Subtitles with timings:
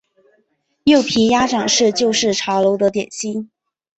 [0.85, 3.51] 柚皮鸭掌是旧式茶楼的点心。